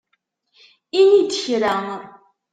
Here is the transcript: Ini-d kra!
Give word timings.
Ini-d 0.99 1.31
kra! 1.43 1.75